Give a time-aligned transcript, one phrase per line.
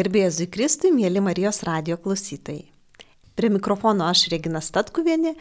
[0.00, 2.62] Garbėjai Zikristui, mėly Marijos radio klausytojai.
[3.36, 5.34] Prie mikrofono aš Regina Statkuvienė,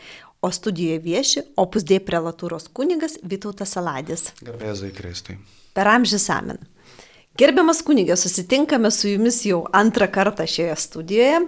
[0.43, 4.33] o studijoje vieši Opus Dei prelatūros kunigas Vytautas Saladis.
[4.43, 5.37] Garbėjai Zikristui.
[5.77, 6.59] Per amžius amen.
[7.39, 11.39] Gerbiamas kunigė, susitinkame su jumis jau antrą kartą šioje studijoje.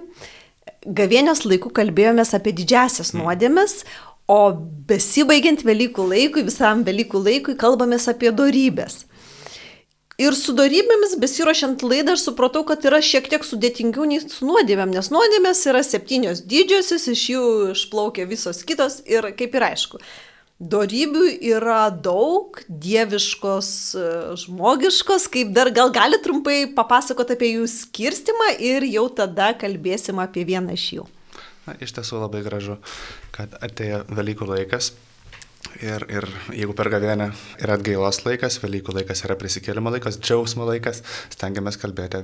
[1.01, 3.81] Gavėnios laikų kalbėjomės apie didžiasias nuodėmes,
[4.31, 4.39] o
[4.87, 9.01] besibaigiant Velykų laikui, visam Velykų laikui, kalbamės apie darybės.
[10.21, 14.91] Ir su darybėmis besiuošiant laidą aš supratau, kad yra šiek tiek sudėtingiau nei su nuodėmėm,
[14.93, 20.01] nes nuodėmės yra septynios didžiosios, iš jų išplaukia visos kitos ir kaip ir aišku.
[20.61, 21.23] Darybių
[21.55, 23.69] yra daug, dieviškos,
[24.43, 30.45] žmogiškos, kaip dar gal gali trumpai papasakoti apie jų skirstimą ir jau tada kalbėsim apie
[30.45, 31.07] vieną iš jų.
[31.65, 32.77] Na, iš tiesų labai gražu,
[33.33, 34.91] kad atėjo Velykų laikas,
[35.81, 41.01] Ir, ir jeigu per gavėnę yra atgailos laikas, Velykų laikas yra prisikėlimo laikas, džiaugsmo laikas,
[41.33, 42.23] stengiamės kalbėti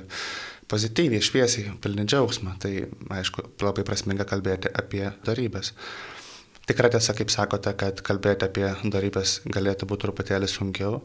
[0.69, 2.57] pozityviai, šviesiai, pilni džiaugsmą.
[2.61, 2.73] Tai
[3.17, 5.73] aišku, labai prasminga kalbėti apie darybės.
[6.67, 10.99] Tikra tiesa, kaip sakote, kad kalbėti apie darybės galėtų būti truputėlį sunkiau.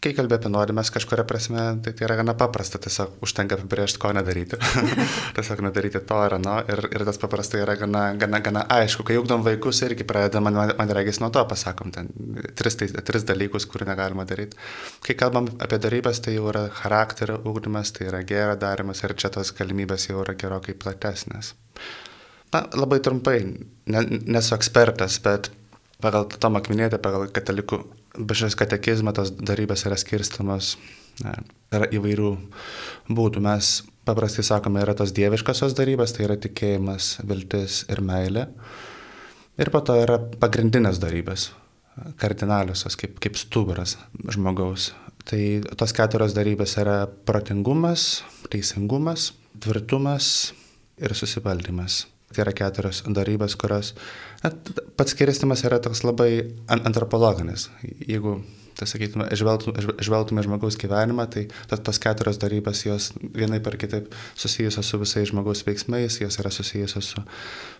[0.00, 4.14] Kai kalbė apie nuodėmės kažkuria prasme, tai tai yra gana paprasta, tiesiog užtenka apibrėžti, ko
[4.16, 4.56] nedaryti.
[5.36, 9.04] tiesiog nedaryti to ar ano ir, ir tas paprastai yra gana, gana, gana aišku.
[9.04, 12.08] Kai ugdom vaikus irgi pradeda, man, man regis nuo to pasakom, ten
[12.56, 14.56] tris, tai, tris dalykus, kurių negalima daryti.
[15.04, 19.28] Kai kalbam apie darybės, tai jau yra charakterio ugdymas, tai yra gėra darimas ir čia
[19.36, 21.52] tos galimybės jau yra gerokai platesnės.
[22.56, 23.42] Na, labai trumpai,
[23.92, 25.52] ne, nesu ekspertas, bet
[26.00, 27.84] pagal Tomą Kminėtę, pagal katalikų
[28.16, 30.74] bažnyčios katekizmą tos darybės yra skirstamos,
[31.24, 31.34] ne,
[31.74, 32.30] yra įvairių
[33.10, 33.42] būdų.
[33.44, 33.72] Mes
[34.08, 38.46] paprastai sakome, yra tos dieviškosios darybės, tai yra tikėjimas, viltis ir meilė.
[39.60, 41.50] Ir po to yra pagrindinės darybės,
[42.20, 43.98] kardinaliosios, kaip, kaip stuburas
[44.32, 44.92] žmogaus.
[45.28, 45.42] Tai
[45.78, 50.54] tos keturios darybės yra protingumas, teisingumas, tvirtumas
[51.00, 52.06] ir susivaldymas.
[52.30, 53.94] Tai yra keturios darybės, kurios,
[54.44, 54.52] na,
[54.96, 56.30] pats skiristimas yra toks labai
[56.70, 57.68] antropologinis.
[58.06, 58.36] Jeigu
[58.80, 64.08] tai sakytume, žvelgtume, žvelgtume žmogaus gyvenimą, tai tos, keturios darybės, jos vienai per kitaip
[64.38, 67.24] susijusios su visais žmogaus veiksmais, jos yra susijusios su,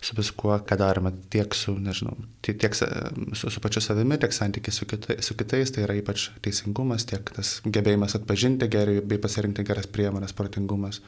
[0.05, 2.87] su viskuo, ką darome, tiek su, nežinau, tiek su,
[3.49, 7.57] su pačiu savimi, tiek santykiai su, kitai, su kitais, tai yra ypač teisingumas, tiek tas
[7.65, 11.01] gebėjimas atpažinti gerai bei pasirinkti geras priemonės, protingumas,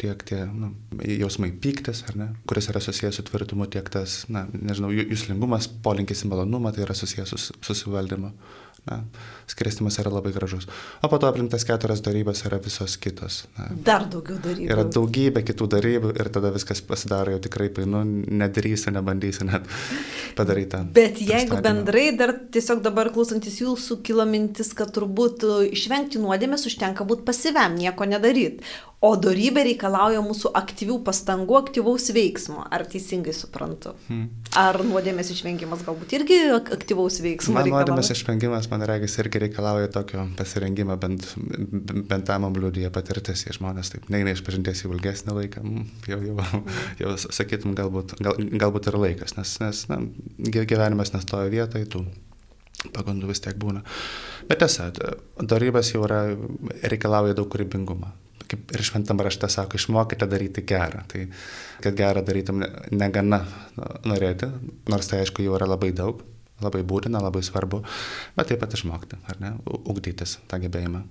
[0.00, 0.72] tiek tie nu,
[1.06, 6.32] jausmai pyktis, ne, kuris yra susijęs su tvirtumu, tiek tas, na, nežinau, jūslingumas, polinkis į
[6.34, 8.32] malonumą, tai yra susijęs su susivaldymu.
[8.86, 9.00] Na,
[9.50, 10.68] skirstimas yra labai gražus.
[11.02, 13.40] O po to aplinktas keturias darybas yra visos kitos.
[13.58, 14.68] Na, Dar daugiau darybų.
[14.70, 19.66] Yra daugybė kitų darybų ir tada viskas pasidaro jau tikrai painu, nedarysiu, nebandysiu net
[20.38, 20.84] padaryti.
[20.94, 27.06] Bet jeigu bendrai dar tiesiog dabar klausantis jūsų kilo mintis, kad turbūt išvengti nuodėmės užtenka
[27.08, 28.62] būti pasiviam, nieko nedaryti.
[29.06, 32.64] O darybė reikalauja mūsų aktyvių pastangų, aktyvaus veiksmo.
[32.74, 33.92] Ar teisingai suprantu?
[34.08, 34.24] Hmm.
[34.58, 37.54] Ar nuodėmės išvengimas galbūt irgi aktyvaus veiksmo?
[37.58, 43.54] Man nuodėmės išvengimas, man regis, irgi reikalauja tokio pasirengimo, bent, bent tam liūdėja patirtis, jie
[43.54, 46.64] žmonės taip neina išpažinties į ilgesnį laiką, hmm, jau, jau,
[47.04, 50.02] jau sakytum, galbūt, gal, galbūt ir laikas, nes, nes na,
[50.56, 52.06] gyvenimas nestoja vietoje, tų
[52.96, 53.86] pagundų vis tiek būna.
[54.50, 54.90] Bet tiesa,
[55.38, 56.24] darybas jau yra,
[56.82, 58.14] reikalauja daug kūrybingumo
[58.50, 61.02] kaip ir šventam rašte sako, išmokite daryti gerą.
[61.10, 61.26] Tai
[61.84, 62.64] kad gerą darytum
[62.94, 63.42] negana
[64.06, 64.50] norėti,
[64.90, 66.22] nors tai aišku jau yra labai daug,
[66.62, 67.82] labai būtina, labai svarbu,
[68.36, 71.04] bet taip pat išmokti, ar ne, ugdytis tą gebėjimą.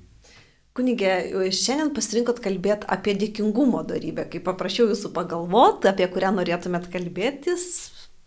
[0.75, 1.11] Kunigė,
[1.55, 4.25] šiandien pasirinkot kalbėti apie dėkingumo darybę.
[4.27, 7.67] Kai paprašiau jūsų pagalvoti, apie kurią norėtumėt kalbėtis,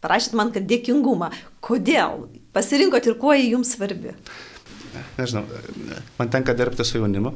[0.00, 1.28] parašyt man, kad dėkingumą.
[1.64, 2.24] Kodėl?
[2.56, 4.14] Pasirinkot ir kuo jį jums svarbi?
[5.18, 5.44] Nežinau,
[6.16, 7.34] man tenka dirbti su jaunimu.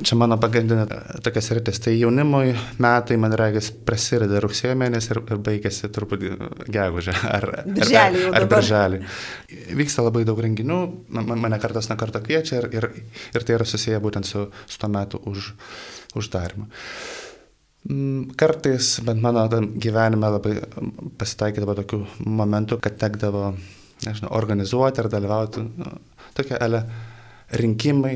[0.00, 0.84] Čia mano pagrindinė
[1.24, 1.80] tokia sritis.
[1.84, 6.32] Tai jaunimui metai, man regis, prasideda rugsėjo mėnesį ir, ir baigėsi truputį
[6.72, 7.46] gegužę ar,
[7.78, 8.24] birželį.
[8.30, 9.00] Ar, ar, birželį.
[9.80, 10.80] Vyksta labai daug renginių,
[11.20, 12.88] mane kartas nuo karto kviečia ir, ir,
[13.36, 15.52] ir tai yra susiję būtent su, su tuo metu už,
[16.16, 16.68] uždarimu.
[17.88, 19.46] Mm, kartais, bent mano
[19.80, 20.58] gyvenime labai
[21.20, 23.54] pasitaikydavo tokių momentų, kad tekdavo,
[24.04, 25.96] nežinau, organizuoti ar dalyvauti nu,
[26.36, 26.84] tokia ele
[27.56, 28.14] rinkimai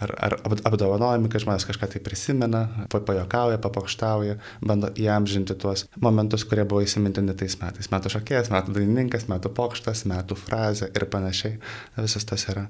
[0.00, 0.36] ar, ar
[0.68, 2.62] apdovanojami, kad žmonės kažką tai prisimena,
[2.92, 7.90] pajokauja, papokštauja, bando įamžinti tuos momentus, kurie buvo įsimintini tais metais.
[7.92, 11.58] Metų šokėjas, metų dainininkas, metų pokštas, metų frazė ir panašiai.
[12.00, 12.68] Visas tas yra.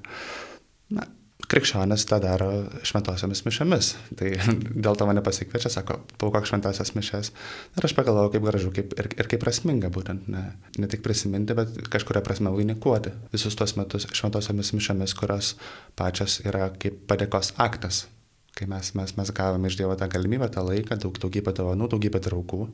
[0.93, 1.07] Na,
[1.51, 2.49] krikščionis tą daro
[2.87, 3.91] šventosiomis mišiomis.
[4.19, 4.31] Tai
[4.85, 7.33] dėl to mane pasikviečia, sako, paukok šventosios mišes.
[7.77, 10.45] Ir aš pagalvojau, kaip gražu kaip, ir, ir kaip prasminga būtent ne,
[10.79, 15.53] ne tik prisiminti, bet kažkuria prasme vainikuoti visus tuos metus šventosiomis mišiomis, kurios
[15.99, 18.05] pačios yra kaip padėkos aktas
[18.53, 22.21] kai mes, mes, mes gavome iš Dievo tą galimybę, tą laiką, daug, daugybę dovanų, daugybę
[22.21, 22.67] draugų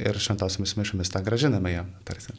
[0.00, 2.32] ir šventosiamis mišomis tą gražiname jam tarsi.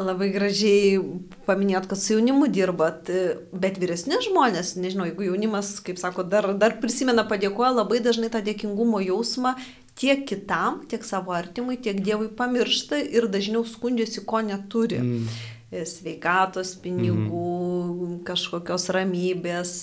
[0.00, 0.96] Labai gražiai
[1.44, 3.10] paminėt, kad su jaunimu dirbat,
[3.52, 8.40] bet vyresni žmonės, nežinau, jeigu jaunimas, kaip sako, dar, dar prisimena padėkoja, labai dažnai tą
[8.46, 9.52] dėkingumo jausmą
[10.00, 15.02] tiek kitam, tiek savo artimui, tiek Dievui pamiršta ir dažniau skundžiasi, ko neturi.
[15.02, 15.40] Mm.
[15.88, 18.16] Sveikatos, pinigų, mm.
[18.28, 19.76] kažkokios ramybės,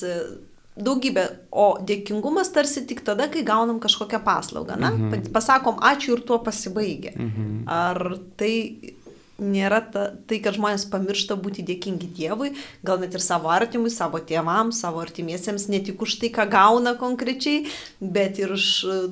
[0.79, 4.77] daugybė, o dėkingumas tarsi tik tada, kai gaunam kažkokią paslaugą.
[4.79, 5.31] Na, -hmm.
[5.33, 7.11] pasakom ačiū ir tuo pasibaigia.
[7.11, 7.63] -hmm.
[7.65, 8.93] Ar tai
[9.39, 12.51] nėra ta, tai, kad žmonės pamiršta būti dėkingi Dievui,
[12.85, 16.95] gal net ir savo artimui, savo tėvams, savo artimiesiems, ne tik už tai, ką gauna
[16.99, 17.65] konkrečiai,
[17.99, 18.67] bet ir už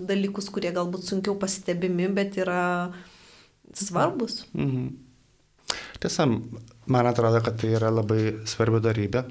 [0.09, 2.61] dalykus, kurie galbūt sunkiau pastebimi, bet yra
[3.75, 4.45] svarbus.
[4.53, 4.87] Mhm.
[5.99, 6.27] Tiesa,
[6.85, 9.25] man atrodo, kad tai yra labai svarbi darybė.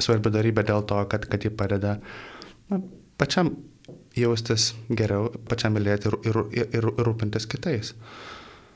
[0.00, 1.96] Svarbi darybė dėl to, kad, kad ji padeda
[2.70, 2.78] na,
[3.18, 3.50] pačiam
[4.16, 7.94] jaustis geriau, pačiam mylėti ir, ir, ir, ir rūpintis kitais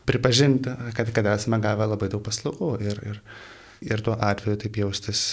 [0.09, 3.21] pripažinti, kad, kad esame gavę labai daug paslaugų ir, ir,
[3.85, 5.25] ir tuo atveju taip jaustis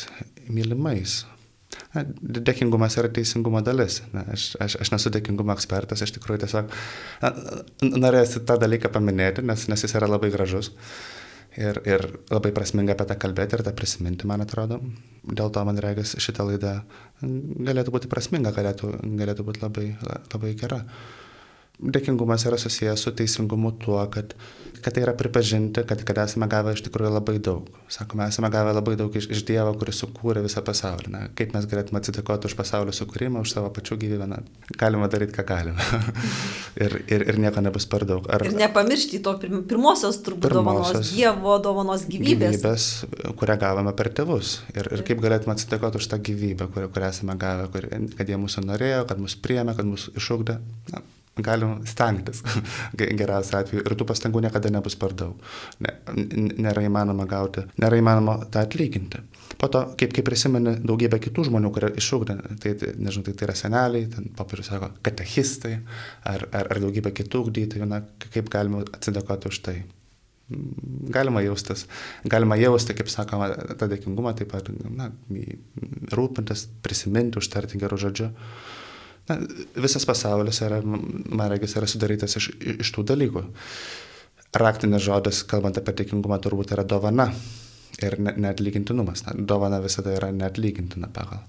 [0.49, 1.21] mylimais.
[1.95, 2.03] Na,
[2.47, 4.01] dėkingumas yra teisingumo dalis.
[4.15, 6.75] Na, aš, aš, aš nesu dėkingumo ekspertas, aš tikrųjų tiesiog
[7.87, 10.71] norėsiu tą dalyką paminėti, nes, nes jis yra labai gražus.
[11.59, 14.77] Ir, ir labai prasminga apie tą kalbėti ir tą prisiminti, man atrodo.
[15.27, 16.77] Dėl to, man reikia, šitą laidą
[17.21, 19.89] galėtų būti prasminga, galėtų, galėtų būti labai,
[20.31, 20.79] labai gera.
[21.81, 24.35] Dėkingumas yra susijęs su teisingumu tuo, kad,
[24.85, 27.69] kad tai yra pripažinti, kad, kad esame gavę iš tikrųjų labai daug.
[27.89, 31.09] Sakome, esame gavę labai daug iš, iš Dievo, kuris sukūrė visą pasaulį.
[31.09, 34.27] Na, kaip mes galėtume atsidėkoti už pasaulio sukūrimą, už savo pačių gyvybę.
[34.29, 34.37] Na,
[34.77, 35.87] galima daryti, ką galime.
[36.85, 38.29] ir, ir, ir nieko nebus per daug.
[38.29, 42.59] Ar, ir nepamiršti to pirmosios turbūt dovanos, Dievo dovanos gyvybės.
[42.59, 42.89] Gyvybės,
[43.41, 44.59] kurią gavome per tėvus.
[44.75, 47.89] Ir, ir kaip galėtume atsidėkoti už tą gyvybę, kurią, kurią esame gavę, kur,
[48.21, 50.59] kad jie mūsų norėjo, kad mus priemė, kad mus išugdė.
[50.93, 51.01] Na,
[51.39, 52.41] galim stengtis
[53.19, 55.39] geriausiu atveju ir tų pastangų niekada nebus per daug.
[55.79, 55.93] Ne,
[56.65, 59.21] nėra įmanoma gauti, nėra įmanoma tą atlyginti.
[59.61, 63.47] Po to, kaip, kaip prisimeni daugybę kitų žmonių, kurie išūkdė, tai, tai, nežinau, tai, tai
[63.47, 65.77] yra seneliai, papirius sako, katechistai
[66.27, 69.77] ar, ar, ar daugybė kitų ugdytojų, na, kaip galima atsidėkoti už tai.
[71.15, 71.85] Galima jaustis,
[72.27, 73.47] galima jausti, kaip sakoma,
[73.79, 75.07] tą dėkingumą, taip pat na,
[76.11, 78.31] rūpintis, prisiminti, užtarti gerų žodžių.
[79.29, 79.37] Na,
[79.77, 82.51] visas pasaulis yra, man regis, yra sudarytas iš,
[82.81, 83.43] iš tų dalykų.
[84.61, 87.29] Raktinis žodis, kalbant apie tikingumą, turbūt yra dovana
[88.03, 89.25] ir neatlygintinumas.
[89.27, 91.45] Na, dovana visada yra neatlygintina pagal,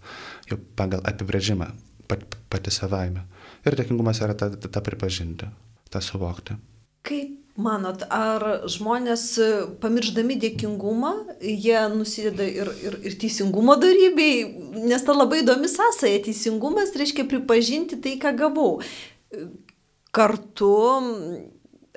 [0.79, 1.71] pagal apibrėžimą,
[2.11, 3.27] pat, pati savaime.
[3.67, 5.49] Ir dėkingumas yra tą, tą pripažinti,
[5.91, 6.59] tą suvokti.
[7.07, 9.49] Kaip manot, ar žmonės e,
[9.83, 14.45] pamirždami dėkingumą, jie nusideda ir, ir, ir teisingumo darybei,
[14.87, 16.23] nes ta labai įdomi sąsaja.
[16.25, 18.79] Teisingumas reiškia pripažinti tai, ką gavau.
[20.13, 20.73] Kartu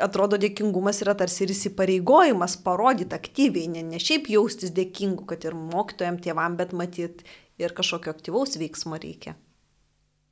[0.01, 5.55] atrodo dėkingumas yra tarsi ir įsipareigojimas parodyti aktyviai, ne, ne šiaip jaustis dėkingu, kad ir
[5.55, 7.23] mokytojams, tėvam, bet matyt
[7.61, 9.37] ir kažkokio aktyvaus veiksmo reikia.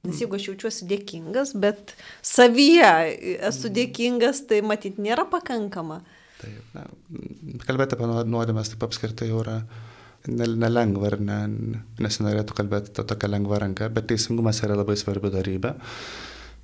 [0.03, 1.93] Nes jeigu aš jaučiuosi dėkingas, bet
[2.27, 2.89] savyje
[3.47, 3.75] esu mm.
[3.77, 6.01] dėkingas, tai matyt nėra pakankama.
[6.41, 6.83] Taip, na,
[7.63, 9.61] kalbėti apie nuodėmės taip apskritai jau yra
[10.27, 11.39] nelengva ir ne,
[12.03, 15.71] nesinorėtų kalbėti to tokia lengva ranka, bet teisingumas yra labai svarbi darybė.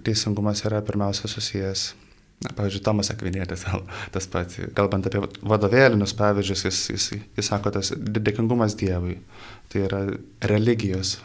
[0.03, 1.89] Teisingumas yra pirmiausia susijęs
[2.39, 3.65] Na, pavyzdžiui, Tomas Akvinėtis,
[4.13, 9.17] tas pats, kalbant apie vadovėlinius pavyzdžius, jis, jis, jis sako, tas dėkingumas Dievui,
[9.71, 9.99] tai yra
[10.47, 11.17] religijos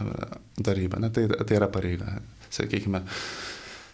[0.59, 2.16] darybė, na, tai, tai yra pareiga,
[2.54, 3.04] sakykime.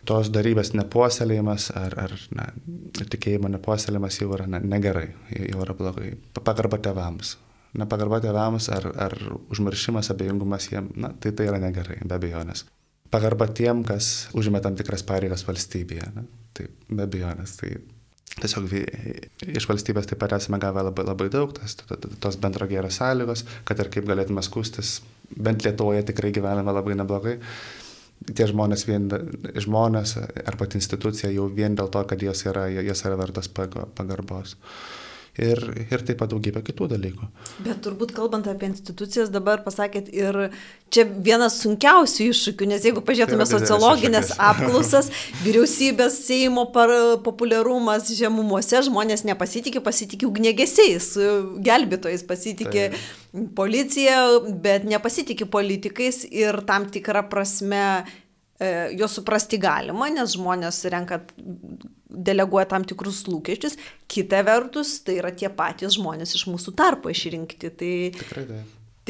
[0.08, 2.48] Tos darybės nepuoselėjimas ar, ar na,
[2.96, 6.14] tikėjimo nepuoselėjimas jau yra na, negerai, jau yra blogai.
[6.40, 7.36] Pagarba tėvams.
[7.76, 9.20] Nepagarba tėvams ar, ar
[9.52, 12.64] užmiršimas, abejingumas jiems, na, tai tai yra negerai, be abejonės
[13.10, 16.12] pagarba tiem, kas užima tam tikras pareigas valstybėje.
[16.14, 16.28] Ne?
[16.56, 17.56] Tai be abejonės.
[17.60, 17.72] Tai
[18.40, 18.70] tiesiog
[19.50, 21.76] iš valstybės taip pat esame gavę labai, labai daug, tas,
[22.22, 25.00] tos bendro gėrio sąlygos, kad ir kaip galėtume skustis,
[25.36, 27.36] bent Lietuvoje tikrai gyvename labai neblogai.
[28.20, 29.06] Tie žmonės, vien,
[29.64, 34.58] žmonės ar pat institucija jau vien dėl to, kad jos yra, jos yra vertas pagarbos
[35.40, 37.28] ir, ir taip pat daugybę kitų dalykų.
[37.64, 40.38] Bet turbūt kalbant apie institucijas, dabar pasakėt ir
[40.92, 45.10] čia vienas sunkiausių iššūkių, nes jeigu pažiūrėtume tai sociologinės apklausas,
[45.44, 51.12] vyriausybės Seimo populiarumas žemumuose, žmonės nepasitikė, pasitikė ugnegesiais,
[51.66, 53.46] gelbėtojais, pasitikė tai.
[53.56, 54.18] policija,
[54.62, 57.84] bet nepasitikė politikais ir tam tikrą prasme
[58.60, 61.22] e, juos suprasti galima, nes žmonės renka
[62.10, 63.78] deleguoja tam tikrus lūkesčius,
[64.10, 67.70] kita vertus, tai yra tie patys žmonės iš mūsų tarpo išrinkti.
[67.70, 68.60] Tai, Tikrai tai.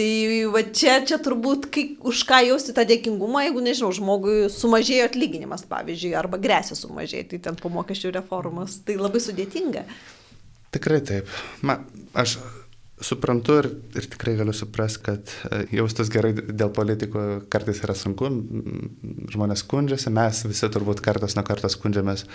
[0.00, 0.12] Tai
[0.54, 5.66] va čia, čia turbūt kai, už ką jausti tą dėkingumą, jeigu, nežinau, žmogui sumažėjo atlyginimas,
[5.69, 9.83] pavyzdžiui, arba grėsia sumažėti, tai ten po mokesčių reformos, tai labai sudėtinga.
[10.71, 11.28] Tikrai taip.
[11.66, 11.80] Ma,
[12.14, 12.38] aš
[13.04, 18.28] suprantu ir, ir tikrai galiu suprasti, kad e, jaustis gerai dėl politikų kartais yra sunku,
[19.33, 22.26] žmonės skundžiasi, mes visi turbūt kartas nuo karto skundžiamės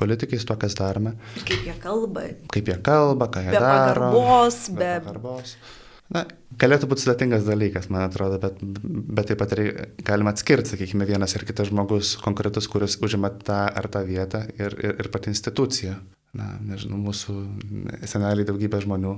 [0.00, 1.14] politikais to, kas darome.
[1.38, 2.26] Ir kaip jie kalba.
[2.52, 4.10] Kaip jie kalba, ką jie be daro.
[4.12, 5.56] Pagarbos, be, be pagarbos.
[6.14, 6.26] Na,
[6.60, 9.54] galėtų būti sudėtingas dalykas, man atrodo, bet, bet taip pat
[10.04, 14.76] galima atskirti, sakykime, vienas ir kitas žmogus konkretus, kuris užima tą ar tą vietą ir,
[14.84, 15.96] ir, ir pati institucija
[16.38, 17.34] na, nežinau, mūsų
[18.10, 19.14] seneliai daugybė žmonių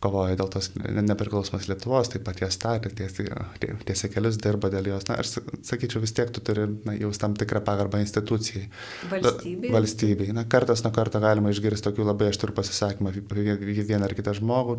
[0.00, 5.06] kovoja dėl tos nepriklausomos Lietuvos, taip pat jas statė, tiesia kelius dirba dėl jos.
[5.10, 5.34] Na, aš
[5.66, 8.66] sakyčiau, vis tiek tu turi na, jau tam tikrą pagarbą institucijai.
[9.12, 9.72] Valstybei.
[9.74, 10.30] Valstybei.
[10.36, 13.46] Na, kartas nuo karto galima išgirsti tokių labai aštrių pasisakymų apie
[13.92, 14.78] vieną ar kitą žmogų,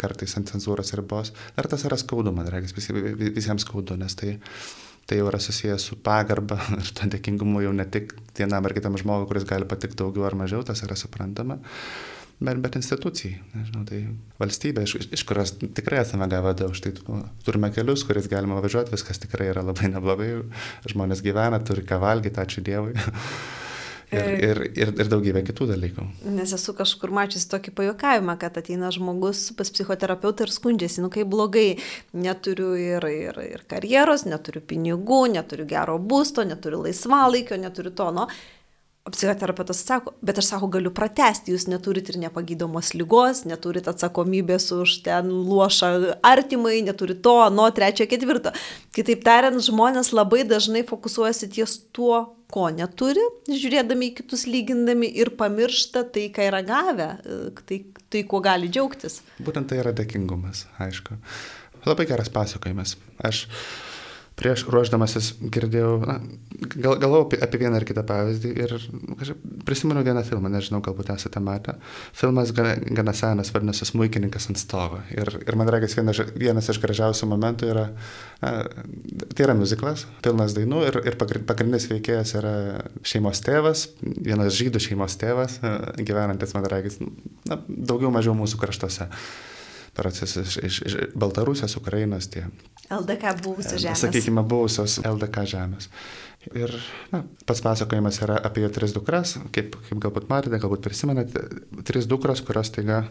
[0.00, 1.34] kartais ant cenzūros ribos.
[1.60, 2.96] Ar tas yra skaudu, man reikia,
[3.36, 4.38] visiems skaudu, nes tai
[5.10, 8.98] tai jau yra susijęs su pagarba ir to dėkingumu jau ne tik vienam ar kitam
[9.00, 11.58] žmogui, kuris gali patikti daugiau ar mažiau, tas yra suprantama,
[12.38, 14.04] bet, bet institucijai, nežinau, tai
[14.40, 16.94] valstybė, iš, iš kurios tikrai esame gavę daug, štai
[17.46, 20.30] turime kelius, kuris galima važiuoti, viskas tikrai yra labai neblogai,
[20.94, 22.94] žmonės gyvena, turi ką valgyti, ačiū Dievui.
[24.10, 26.04] Ir, ir, ir, ir daugybė kitų dalykų.
[26.34, 31.30] Nes esu kažkur mačiusi tokį pajokavimą, kad ateina žmogus pas psichoterapeutą ir skundžiasi, nu kaip
[31.30, 31.76] blogai,
[32.10, 38.26] neturiu ir, ir, ir karjeros, neturiu pinigų, neturiu gero būsto, neturiu laisvalaikio, neturiu to, nu.
[39.10, 44.68] O psichoterapeutas sako, bet aš sako, galiu pratesti, jūs neturit ir nepagydomos lygos, neturit atsakomybės
[44.76, 45.88] už ten luošą
[46.22, 48.52] artimai, neturit to, nuo trečio, ketvirto.
[48.94, 52.22] Kitaip tariant, žmonės labai dažnai fokusuojasi ties tuo,
[52.54, 57.10] ko neturi, žiūrėdami į kitus lygindami ir pamiršta tai, ką yra gavę,
[57.66, 57.82] tai,
[58.14, 59.24] tai kuo gali džiaugtis.
[59.42, 61.18] Būtent tai yra dėkingumas, aišku.
[61.82, 62.94] Labai geras pasakojimas.
[63.26, 63.48] Aš
[64.40, 66.16] prieš ruoždamasis girdėjau, na,
[66.72, 68.74] gal, galvojau apie, apie vieną ar kitą pavyzdį ir
[69.68, 71.76] prisimenu vieną filmą, nežinau, galbūt esate matę.
[72.16, 75.02] Filmas gana, gana senas, vadinasi, Smūkininkas ant stovo.
[75.12, 77.86] Ir, ir man reikia vienas, vienas iš gražiausių momentų yra,
[78.40, 78.54] na,
[79.34, 82.56] tai yra muziklas, pilnas dainų ir, ir pagrindinis veikėjas yra
[83.04, 85.60] šeimos tėvas, vienas žydų šeimos tėvas,
[86.00, 87.10] gyvenantis, man reikia,
[87.68, 89.10] daugiau mažiau mūsų kraštuose
[89.96, 92.46] procesas iš, iš Baltarusijos, Ukrainos, tie
[92.90, 94.02] LDK buvusios žemės.
[94.02, 95.90] Sakykime, buvusios LDK žemės.
[96.48, 96.72] Ir
[97.12, 101.42] na, pats pasakojimas yra apie tris dukras, kaip, kaip galbūt matėte, galbūt prisimenate,
[101.84, 103.02] tris dukros, kurios taiga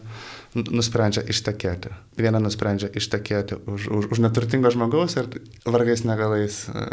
[0.58, 1.92] nusprendžia ištekėti.
[2.18, 5.30] Viena nusprendžia ištekėti už, už, už neturtingo žmogaus ir
[5.62, 6.84] vargais negalais e,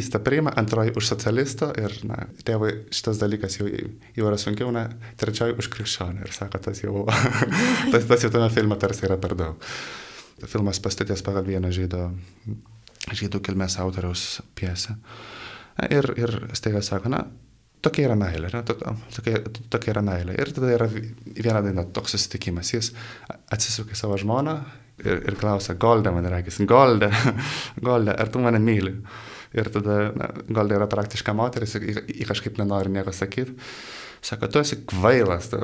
[0.00, 4.86] įsta priima, antroji už socialisto ir na, tėvai šitas dalykas jau, jau yra sunkiau, na,
[5.20, 7.04] trečioji už krikščionį ir sako, tas jau,
[7.92, 9.70] tas, tas jau tame filme tarsi yra per daug.
[10.48, 12.08] Filmas pastatęs pagal vieną žydo,
[13.12, 14.96] žydų kilmės autoriaus piesę.
[15.74, 17.24] Ir, ir staiga sako, na,
[17.84, 19.40] tokia yra meilė, ne, tokia,
[19.72, 20.36] tokia yra meilė.
[20.38, 22.72] Ir tada yra viena daina, toks susitikimas.
[22.74, 22.92] Jis
[23.52, 24.56] atsisuka į savo žmoną
[25.02, 27.10] ir, ir klausia, Golda man reikės, Golda,
[27.88, 28.94] Golda, ar tu mane myli?
[29.54, 33.54] Ir tada na, Golda yra praktiška moteris, ji kažkaip nenori nieko sakyti.
[34.24, 35.58] Sako, tu esi kvailas, tu,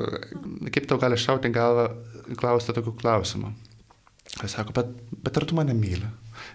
[0.68, 1.86] kaip tau gali šauti galvą
[2.38, 3.54] klausti tokių klausimų.
[4.36, 4.90] Jis sako, bet,
[5.24, 6.10] bet ar tu mane myli?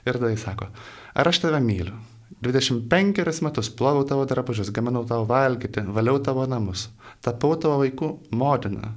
[0.06, 0.70] Ir tada jis sako,
[1.18, 1.98] ar aš tave myliu?
[2.44, 6.90] 25 metus ploviau tavo drabužius, gaminau tavo valgyti, valiau tavo namus,
[7.24, 8.94] tapau tavo vaikų motina.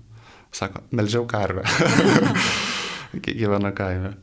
[0.52, 1.62] Sako, melžiau karvę.
[3.24, 4.14] Gyvena kaime.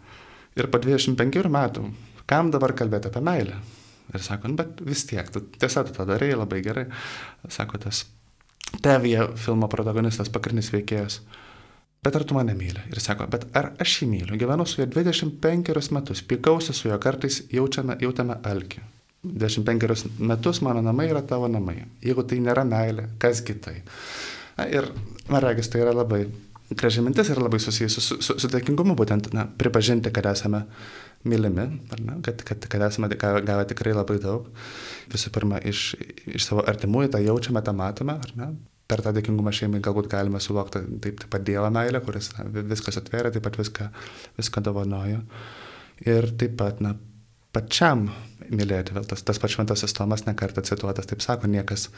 [0.58, 1.86] Ir po 25 metų,
[2.26, 3.60] kam dabar kalbėti apie meilę?
[4.14, 6.86] Ir sako, nu, bet vis tiek, tu, tiesa, tu tą darai labai gerai.
[7.50, 8.06] Sako, tas
[8.82, 11.22] Tevija filmo protagonistas, pagrindinis veikėjas
[12.06, 12.82] bet ar tu mane myli?
[12.94, 14.38] Ir sako, bet ar aš jį myliu?
[14.38, 18.84] Gyvenu su juo 25 metus, pykausi su juo, kartais jaučiame, jautėme alkį.
[19.26, 21.82] 25 metus mano namai yra tavo namai.
[22.04, 23.82] Jeigu tai nėra meilė, kas kitai?
[24.56, 24.88] Na, ir
[25.32, 26.26] man regis, tai yra labai
[26.70, 30.64] graži mintis ir labai susijusi su, su, su dėkingumu, būtent na, pripažinti, kad esame
[31.26, 31.66] mylimi,
[32.06, 34.48] ne, kad, kad, kad esame gavę tikrai labai daug.
[35.12, 35.92] Visų pirma, iš,
[36.26, 38.54] iš savo artimųjų tą jaučiame, tą matome, ar ne?
[38.86, 43.00] per tą dėkingumą šeimai galbūt galime suvokti taip, taip pat Dievo meilę, kuris na, viskas
[43.02, 43.88] atveria, taip pat viską,
[44.38, 45.24] viską dovanojo.
[46.06, 46.94] Ir taip pat, na,
[47.56, 48.06] pačiam
[48.54, 51.90] mylėti, tas, tas pats šventasis Tomas nekartą cituotas, taip sako, niekas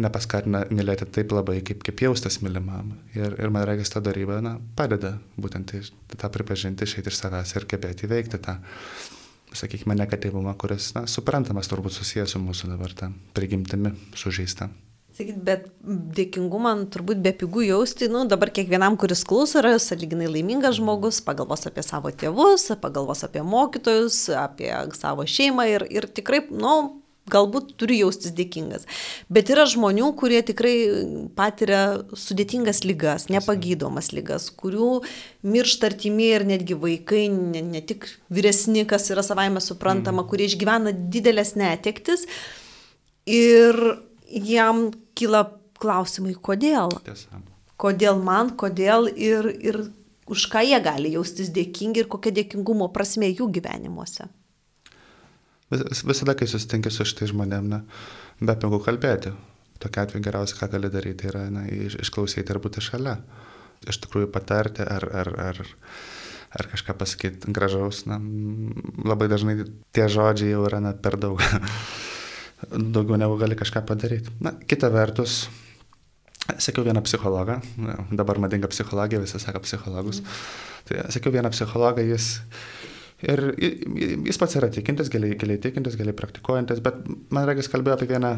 [0.00, 2.94] nepaskatina mylėti taip labai, kaip, kaip jaustas mylimam.
[3.14, 5.74] Ir, ir man reikia, ta darybė na, padeda būtent
[6.16, 8.58] tą pripažinti, išeiti iš savęs ir gebėti įveikti tą,
[9.54, 14.70] sakykime, negatyvumą, kuris, na, suprantamas turbūt susijęs su mūsų dabar tą prigimtimi sužeista.
[15.14, 15.68] Sakyt, bet
[16.16, 21.68] dėkingumą turbūt be pigų jausti, nu, dabar kiekvienam, kuris klauso, yra saliginai laimingas žmogus, pagalvos
[21.70, 26.74] apie savo tėvus, pagalvos apie mokytojus, apie savo šeimą ir, ir tikrai, nu,
[27.30, 28.88] galbūt turi jaustis dėkingas.
[29.32, 30.74] Bet yra žmonių, kurie tikrai
[31.38, 34.88] patiria sudėtingas lygas, nepagydomas lygas, kurių
[35.46, 40.32] miršta artimieji ir netgi vaikai, ne, ne tik vyresni, kas yra savaime suprantama, mm.
[40.32, 42.26] kurie išgyvena didelės netektis.
[43.30, 43.78] Ir
[44.34, 44.88] jam
[45.18, 45.44] kyla
[45.80, 46.94] klausimai, kodėl.
[47.06, 47.42] Tiesa.
[47.80, 49.80] Kodėl man, kodėl ir, ir
[50.30, 54.28] už ką jie gali jaustis dėkingi ir kokia dėkingumo prasme jų gyvenimuose.
[55.72, 57.82] Vis, visada, kai susitinki su šitai žmonėm, na,
[58.40, 59.34] be pinigų kalbėti.
[59.82, 63.18] Tokia atveju geriausia, ką gali daryti, yra na, iš, išklausyti ir būti šalia.
[63.90, 65.62] Iš tikrųjų patarti ar, ar, ar,
[66.54, 68.04] ar kažką pasakyti gražaus.
[68.08, 68.20] Na,
[69.04, 69.58] labai dažnai
[69.92, 71.42] tie žodžiai jau yra na, per daug.
[72.70, 74.34] daugiau negu gali kažką padaryti.
[74.44, 75.44] Na, kita vertus,
[76.60, 77.54] Sakiau vieną psichologą,
[78.12, 80.18] dabar madinga psichologija, visi sako psichologus.
[80.84, 82.42] Tai sakiau vieną psichologą, jis
[83.24, 86.98] Ir jis pats yra tikintis, giliai, giliai tikintis, giliai praktikuojantis, bet
[87.32, 88.32] man regis kalbėjo apie vieną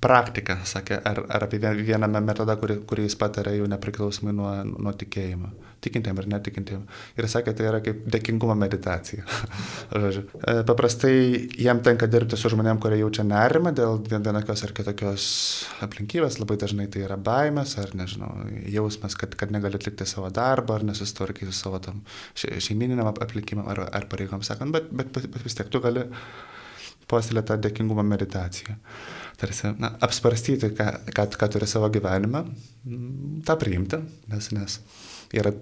[0.00, 4.94] praktiką, sakė, ar, ar apie vieną metodą, kurį, kurį jis patarė jau nepriklausomai nuo, nuo
[4.96, 5.50] tikėjimo
[5.84, 6.82] tikintiem ir netikintiem.
[7.18, 9.26] Ir sakė, tai yra kaip dėkingumo meditacija.
[9.90, 11.12] E, paprastai
[11.60, 15.24] jam tenka dirbti su žmonėm, kurie jaučia nerimą dėl vienokios ar kitokios
[15.84, 18.30] aplinkybės, labai dažnai tai yra baimės ar, nežinau,
[18.70, 22.00] jausmas, kad, kad negali atlikti savo darbą ar nesusitvarkyti su savo tam
[22.38, 26.06] šeimininiam aplikimam ar, ar pareigom, sakant, bet, bet, bet vis tiek tu gali
[27.10, 28.76] puoselėti tą dėkingumo meditaciją.
[29.40, 32.44] Tarsi, na, apsvarstyti, ką, ką, ką turi savo gyvenime,
[33.46, 34.80] tą priimti, nes, nes
[35.36, 35.52] yra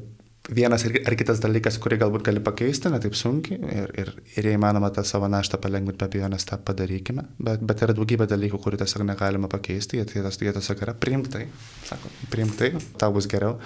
[0.48, 4.56] vienas ar kitas dalykas, kurį galbūt gali pakeisti, ne taip sunkiai ir, ir, ir jei
[4.56, 8.80] įmanoma tą savo naštą palengvinti, be abejonės tą padarykime, bet, bet yra daugybė dalykų, kurių
[8.82, 11.44] tiesiog negalima pakeisti, jie, jie, jie tiesiog yra priimtai,
[11.88, 13.58] sako, priimtai, tau bus geriau.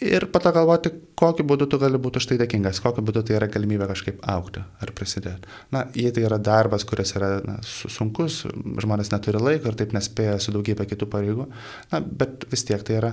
[0.00, 3.36] Ir po to galvoti, kokiu būdu tu gali būti už tai dėkingas, kokiu būdu tai
[3.36, 5.50] yra galimybė kažkaip aukti ar prisidėti.
[5.76, 8.42] Na, jei tai yra darbas, kuris yra na, sunkus,
[8.80, 11.46] žmonės neturi laiko ir taip nespėja su daugybė kitų pareigų,
[11.92, 13.12] na, bet vis tiek tai yra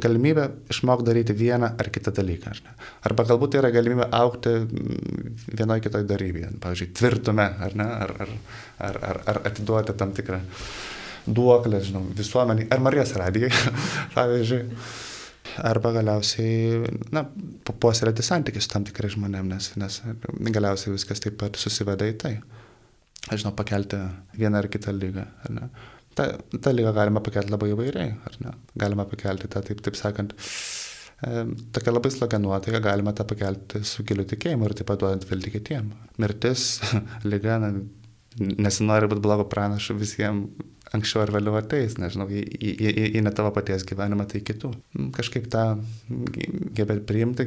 [0.00, 2.54] galimybė išmokti daryti vieną ar kitą dalyką.
[2.54, 2.74] Ar ne?
[3.10, 4.54] Arba galbūt tai yra galimybė aukti
[5.52, 7.90] vienoje kitoje darybėje, pavyzdžiui, tvirtume, ar, ne?
[8.06, 8.32] ar, ar,
[8.88, 10.40] ar, ar, ar atiduoti tam tikrą
[11.26, 13.52] duoklę, žinau, visuomenį, ar Marijos radijai,
[14.16, 14.64] pavyzdžiui.
[15.66, 16.80] Arba galiausiai,
[17.14, 17.24] na,
[17.66, 20.00] puoselėti santykius su tam tikrai žmonėm, nes, nes
[20.54, 22.34] galiausiai viskas taip pat susiveda į tai.
[23.28, 23.98] Aš žinau, pakelti
[24.38, 25.26] vieną ar kitą lygą.
[25.44, 25.70] Ar ne?
[26.14, 26.26] tą,
[26.60, 28.54] tą lygą galima pakelti labai įvairiai, ar ne?
[28.80, 30.34] Galima pakelti tą, taip, taip sakant,
[31.26, 35.26] e, tokia labai slogia nuotaika, galima tą pakelti su giliu tikėjimu ir taip pat duodant
[35.30, 35.92] vilti kitiem.
[36.22, 36.66] Mirtis,
[37.30, 37.72] lyga, na,
[38.40, 43.32] nesinori būti blogo pranašu visiems anksčiau ar vėliau ateis, nežinau, į, į, į, į ne
[43.34, 44.70] tavo paties gyvenimą, tai kitų.
[44.96, 45.64] Mm, kažkaip tą
[46.76, 47.46] gebėti priimti,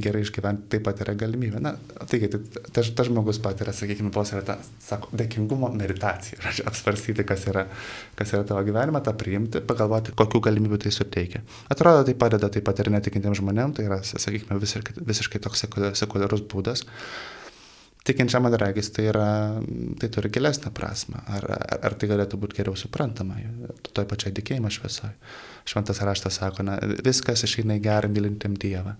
[0.00, 1.60] gerai išgyventi taip pat yra galimybė.
[1.62, 1.74] Na,
[2.10, 6.40] taigi, tai tas ta žmogus patiria, sakykime, pos yra ta, sako, dėkingumo meditacija.
[6.70, 7.66] Apsvarstyti, kas yra,
[8.18, 11.44] kas yra tavo gyvenimą, tą priimti, pagalvoti, kokių galimybių tai suteikia.
[11.72, 15.68] Atrodo, tai padeda taip pat ir netikintiems žmonėms, tai yra, sakykime, visiškai, visiškai toks
[16.00, 16.86] sekuliarus būdas
[18.06, 19.28] tikinčiam man regis tai yra,
[20.00, 21.20] tai turi gilesnę prasme.
[21.26, 23.38] Ar, ar, ar tai galėtų būti geriau suprantama,
[23.92, 25.12] toj pačiai tikėjimo šviesoje.
[25.68, 28.96] Šventas raštas sako, na, viskas išeina į gerą mylintim Dievą.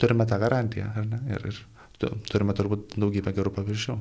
[0.00, 1.20] Turime tą garantiją, ar ne?
[1.30, 3.96] Ir, ir turime turbūt daugybę gerų pavyzdžių.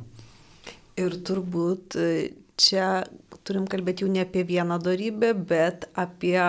[1.03, 2.09] Ir turbūt e,
[2.57, 3.03] čia
[3.45, 6.39] turim kalbėti jau ne apie vieną darybę, bet apie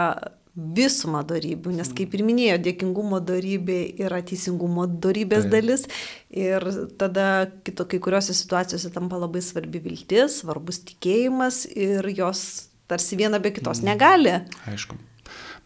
[0.56, 5.52] visumą darybių, nes kaip ir minėjo, dėkingumo darybė yra teisingumo darybės tai.
[5.52, 5.84] dalis
[6.32, 6.64] ir
[7.00, 7.26] tada
[7.66, 12.40] kito, kai kuriuose situacijose tampa labai svarbi viltis, svarbus tikėjimas ir jos
[12.88, 13.90] tarsi viena be kitos mm.
[13.92, 14.34] negali.
[14.72, 14.96] Aišku,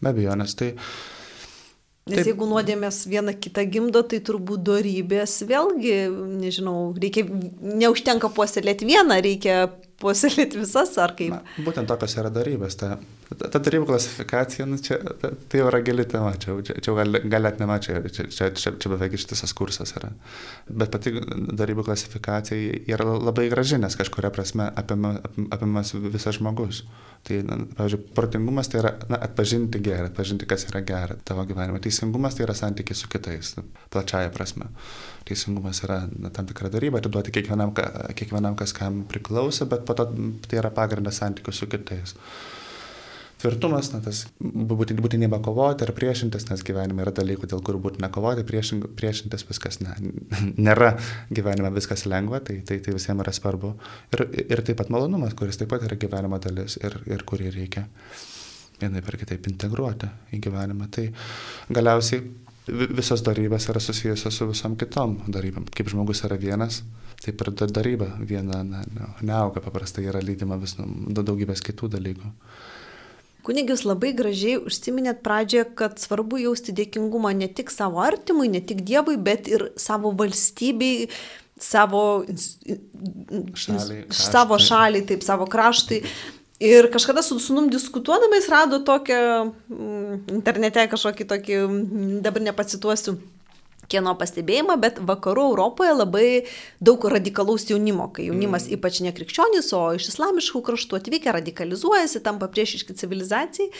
[0.01, 0.73] be abejo, nes tai
[2.09, 2.31] Nes Taip.
[2.31, 5.93] jeigu nuodėmės viena kitą gimdo, tai turbūt darybės vėlgi,
[6.41, 7.27] nežinau, reikia,
[7.61, 9.57] neužtenka puoselėti vieną, reikia
[10.01, 11.35] puoselėti visas ar kaip?
[11.35, 12.77] Na, būtent tokios yra darybės.
[12.79, 12.95] Ta,
[13.29, 17.19] ta, ta darybų klasifikacija, nu, čia, ta, tai yra gili tema, čia, čia, čia gal,
[17.31, 20.11] gal net nema, čia, čia, čia, čia, čia beveik ištisas kursas yra.
[20.67, 21.13] Bet pati
[21.61, 25.17] darybų klasifikacija yra labai graži, nes kažkuria prasme apima,
[25.53, 26.83] apimas visas žmogus.
[27.27, 31.77] Tai, na, pavyzdžiui, protingumas tai yra na, atpažinti gerą, atpažinti, kas yra gera tavo gyvenime.
[31.83, 33.53] Teisingumas tai yra santykiai su kitais,
[33.93, 34.71] plačiaja prasme.
[35.27, 37.75] Teisingumas yra na, tam tikra daryba, atiduoti kiekvienam,
[38.17, 40.07] kiekvienam, kas kam priklauso, bet po to
[40.47, 42.15] tai yra pagrindas santykių su kitais.
[43.41, 48.43] tvirtumas, na, tas būtinybė kovoti ar priešintis, nes gyvenime yra dalykų, dėl kurių būtina kovoti,
[48.45, 49.95] priešin, priešintis viskas, ne,
[50.67, 50.91] nėra
[51.33, 53.73] gyvenime viskas lengva, tai, tai, tai visiems yra svarbu.
[54.13, 57.87] Ir, ir taip pat malonumas, kuris taip pat yra gyvenimo dalis ir, ir kurį reikia
[58.81, 60.87] vienai per kitaip integruoti į gyvenimą.
[60.93, 61.07] Tai
[61.73, 62.23] galiausiai
[62.67, 65.65] visos darybės yra susijusios su visom kitom darybėm.
[65.73, 66.81] Kaip žmogus yra vienas,
[67.21, 72.31] taip ir daryba viena ne, ne, neauga, paprastai yra lydima vis daugybės kitų dalykų.
[73.41, 78.83] Kunigis labai gražiai užsiminėt pradžioje, kad svarbu jausti dėkingumą ne tik savo artimui, ne tik
[78.85, 81.07] Dievui, bet ir savo valstybei,
[81.57, 82.21] savo
[83.57, 86.03] šaliai, savo šaliai taip, savo kraštui.
[86.61, 93.15] Ir kažkada su sunum diskutuodamais rado tokią mm, internete kažkokį tokį, mm, dabar nepacituosiu,
[93.91, 96.27] kieno pastebėjimą, bet vakarų Europoje labai
[96.83, 98.77] daug radikalaus jaunimo, kai jaunimas mm.
[98.77, 103.71] ypač ne krikščionys, o iš islamiškų kraštų atvykę radikalizuojasi, tampa priešiški civilizacijai.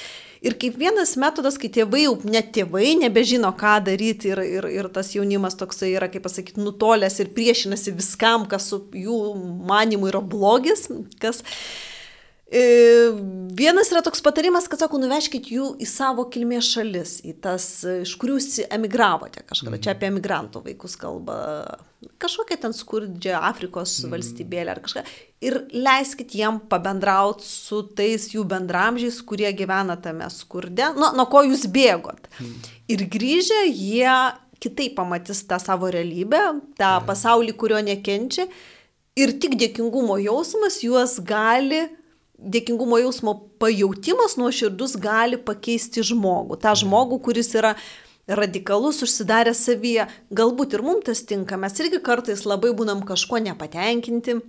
[0.42, 4.90] Ir kaip vienas metodas, kai tėvai jau net tėvai nebežino, ką daryti ir, ir, ir
[4.90, 9.22] tas jaunimas toksai yra, kaip pasakyti, nutolęs ir priešinasi viskam, kas su jų
[9.70, 10.90] manimu yra blogis,
[11.22, 11.46] kas...
[11.46, 11.91] E,
[12.52, 17.68] vienas yra toks patarimas, kad sako, nuvežkite jų į savo kilmės šalis, į tas,
[18.04, 19.78] iš kurių jūs emigravote kažkada.
[19.78, 19.84] Mhm.
[19.86, 21.38] Čia apie emigrantų vaikus kalba.
[22.20, 24.16] Kažkokia ten skurdžia Afrikos mhm.
[24.16, 25.06] valstybėlė ar kažką.
[25.48, 31.46] Ir leiskit jiem pabendrauti su tais jų bendramžiais, kurie gyvena tame skurde, nuo, nuo ko
[31.48, 32.28] jūs bėgot.
[32.36, 32.76] Mhm.
[32.92, 34.18] Ir grįžę jie
[34.62, 36.44] kitaip pamatys tą savo realybę,
[36.78, 38.46] tą pasaulį, kurio nekenčia.
[39.16, 41.86] Ir tik dėkingumo jausmas juos gali
[42.42, 46.58] dėkingumo jausmo pajautimas nuoširdus gali pakeisti žmogų.
[46.62, 47.76] Ta žmogų, kuris yra
[48.28, 50.08] radikalus, užsidaręs savyje.
[50.34, 54.40] Galbūt ir mums tas tinka, mes irgi kartais labai būnam kažko nepatenkinti.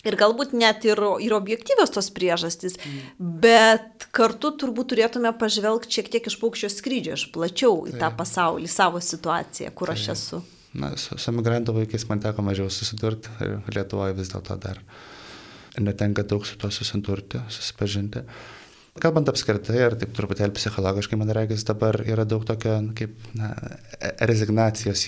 [0.00, 3.32] Ir galbūt net ir, ir objektyvios tos priežastys, mm.
[3.42, 8.70] bet kartu turbūt turėtume pažvelgti šiek tiek iš paukščio skrydžio, iš plačiau į tą pasaulį,
[8.72, 10.40] savo situaciją, kur aš esu.
[10.72, 13.28] Na, su, su migrantų vaikais man teko mažiau susidurti
[13.74, 14.80] Lietuvoje vis dėlto dar
[15.78, 18.24] netenka daug su tuo susidurti, susipažinti.
[19.00, 23.52] Kalbant apskritai, ar taip truputėlį psichologiškai, man reikia, dabar yra daug tokio kaip na,
[24.02, 25.04] e, rezignacijos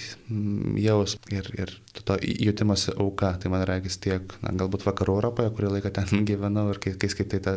[0.79, 1.72] jaus ir, ir
[2.07, 3.33] to jūtimosi auka.
[3.42, 7.11] Tai man reikia tiek, na, galbūt vakarų Europoje, kurį laiką ten gyvenau ir kai, kai
[7.11, 7.57] skaitai tą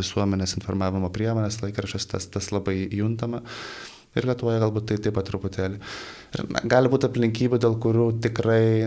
[0.00, 3.44] visuomenės informavimo priemonės laikraščius, tas, tas labai juntama.
[4.18, 5.76] Ir Lietuvoje galbūt tai taip pat truputėlį.
[6.70, 8.86] Gali būti aplinkybių, dėl kurių tikrai,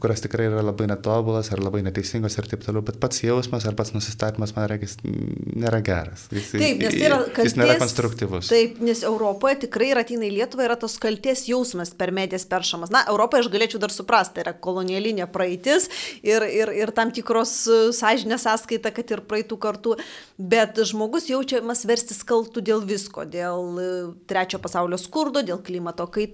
[0.00, 3.76] kurios tikrai yra labai netobulas ar labai neteisingos ir taip toliau, bet pats jausmas ar
[3.76, 6.24] pats nusistatymas, man reikia, nėra geras.
[6.32, 8.48] Jis, taip, nes tai yra kalties, jis nėra konstruktyvus.
[8.52, 12.92] Taip, nes Europoje tikrai ir ateina į Lietuvą yra tos kalties jausmas per medijas peršamas.
[12.94, 15.90] Na, Europoje aš galėčiau dar suprasti, tai yra kolonialinė praeitis
[16.24, 17.52] ir, ir, ir tam tikros
[18.00, 19.98] sąžinės sąskaita, kad ir praeitų kartų,
[20.40, 23.84] bet žmogus jaučiamas verstis kaltų dėl visko, dėl
[24.30, 26.29] trečio pasaulio skurdo, dėl klimato kaitos,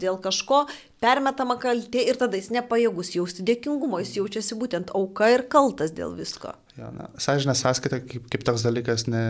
[0.00, 0.64] dėl kažko,
[1.04, 6.14] permetama kaltė ir tada jis nepajėgus jausti dėkingumo, jis jaučiasi būtent auka ir kaltas dėl
[6.16, 6.54] visko.
[6.74, 6.88] Ja,
[7.22, 9.22] Sąžinės sąskaita kaip, kaip toks dalykas, ne,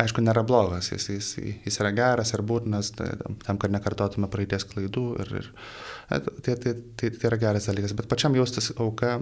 [0.00, 5.04] aišku, nėra blogas, jis, jis, jis yra geras ir būtinas tam, kad nekartotume praeities klaidų.
[5.22, 5.50] Ir, ir,
[6.10, 9.18] tai, tai, tai, tai yra geras dalykas, bet pačiam jaustis auka,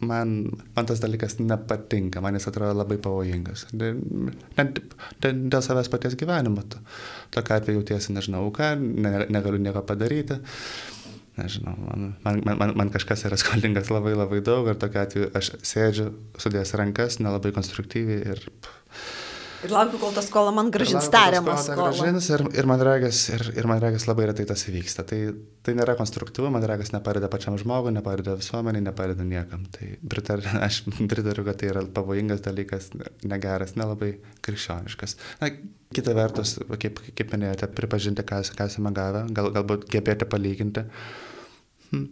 [0.00, 0.36] man,
[0.76, 3.66] man tas dalykas nepatinka, man jis atrodo labai pavojingas.
[3.74, 4.78] Net
[5.24, 6.62] dėl savęs paties gyvenimo.
[7.34, 10.38] Tokia atveju jautiesi, nežinau, auka, ne, negaliu nieko padaryti
[11.38, 15.52] nežinau, man, man, man, man kažkas yra skolingas labai labai daug ir tokia atveju aš
[15.70, 16.10] sėdžiu,
[16.42, 18.44] sudėjęs rankas, nelabai konstruktyviai ir...
[19.66, 21.88] Ir laukiu, kol ta skola man gražins tariamą skolą.
[21.90, 25.02] Gražins ir, ir, man regas, ir, ir man regas labai retai tas įvyksta.
[25.08, 25.18] Tai,
[25.66, 29.64] tai nėra konstruktyvu, man regas nepadeda pačiam žmogui, nepadeda visuomeniai, nepadeda niekam.
[29.74, 32.92] Tai pritar, aš pritariu, kad tai yra pavojingas dalykas,
[33.26, 34.12] negeras, nelabai
[34.46, 35.16] krikščioniškas.
[35.42, 35.50] Na,
[35.96, 40.86] kita vertus, kaip, kaip minėjote, pripažinti, ką, ką esame gavę, gal, galbūt gebėti palyginti.
[41.90, 42.06] Hmm.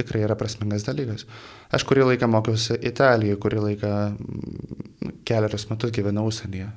[0.00, 1.26] Tikrai yra prasmingas dalykas.
[1.76, 6.68] Aš kurį laiką mokiausi Italijoje, kurį laiką mm, keliarius metus gyvenau užsienyje.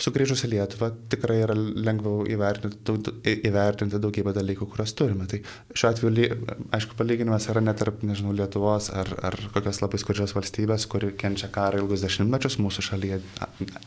[0.00, 3.14] Sugrįžus į Lietuvą tikrai yra lengviau įvertinti,
[3.50, 5.28] įvertinti daugybę dalykų, kuriuos turime.
[5.30, 5.40] Tai
[5.74, 6.38] šiuo atveju,
[6.78, 11.50] aišku, palyginimas yra net tarp, nežinau, Lietuvos ar, ar kokios labai skurdžios valstybės, kuri kenčia
[11.52, 13.22] karą ilgus dešimtmečius mūsų šalyje.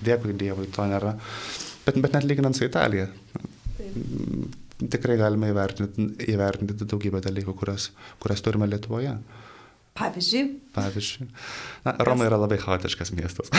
[0.03, 1.15] Dėkui Dievui, to nėra.
[1.85, 3.07] Bet, bet net lyginant su Italija.
[3.79, 4.59] Taip
[4.91, 7.89] tikrai galime įvertinti, įvertinti daugybę dalykų, kurias,
[8.23, 9.15] kurias turime Lietuvoje.
[9.99, 10.43] Pavyzdžiui.
[10.75, 11.27] Pavyzdžiui.
[11.85, 13.51] Na, Roma yra labai chaotiškas miestas.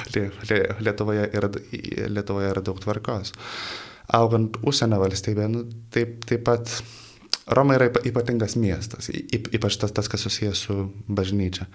[0.84, 1.50] Lietuvoje, yra,
[2.12, 3.32] Lietuvoje yra daug tvarkos.
[4.20, 6.74] Augant užsienio valstybė, nu, taip, taip pat
[7.50, 10.76] Roma yra ypatingas miestas, ypač tas, tas kas susijęs su
[11.10, 11.66] bažnyčia.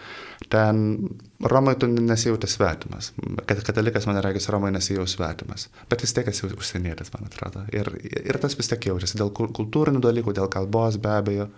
[0.52, 1.10] Ten
[1.44, 3.12] Romai tu nesijauti svetimas.
[3.46, 5.68] Katalikas, man reikia, Romai nesijauti svetimas.
[5.92, 7.66] Bet vis tiek esi užsienietis, man atrodo.
[7.76, 7.92] Ir,
[8.24, 11.50] ir tas vis tiek jaučiasi dėl kultūrinių dalykų, dėl kalbos be abejo.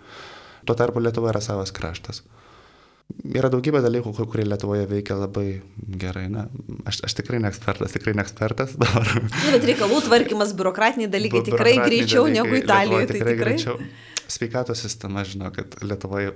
[0.66, 2.24] Tuo tarpu Lietuva yra savas kraštas.
[3.08, 5.60] Yra daugybė dalykų, kurie Lietuvoje veikia labai
[6.00, 6.26] gerai.
[6.32, 6.44] Na,
[6.88, 9.08] aš, aš tikrai ne ekspertas, tikrai ne ekspertas dabar.
[9.24, 13.08] Na, bet reikalų tvarkymas, biurokratiniai dalykai tikrai greičiau dalykai, negu Italijoje.
[13.08, 13.80] Tai tikrai, tikrai greičiau.
[14.28, 16.34] Sveikatos sistema, žinau, kad Lietuvoje,